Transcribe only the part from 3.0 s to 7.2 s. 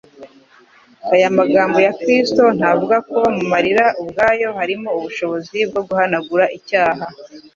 ko mu marira ubwayo harimo ubushobozi bwo guhanagura icyaha.-